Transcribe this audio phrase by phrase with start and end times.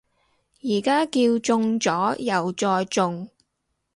[0.63, 3.29] 而家叫中咗右再中